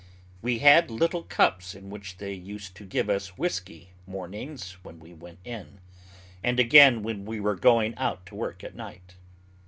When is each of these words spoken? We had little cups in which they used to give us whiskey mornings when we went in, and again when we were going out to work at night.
We 0.41 0.57
had 0.57 0.89
little 0.89 1.21
cups 1.21 1.75
in 1.75 1.91
which 1.91 2.17
they 2.17 2.33
used 2.33 2.73
to 2.77 2.85
give 2.87 3.07
us 3.07 3.37
whiskey 3.37 3.89
mornings 4.07 4.71
when 4.81 4.99
we 4.99 5.13
went 5.13 5.37
in, 5.45 5.79
and 6.43 6.59
again 6.59 7.03
when 7.03 7.23
we 7.23 7.39
were 7.39 7.53
going 7.53 7.95
out 7.99 8.25
to 8.25 8.35
work 8.35 8.63
at 8.63 8.73
night. 8.73 9.13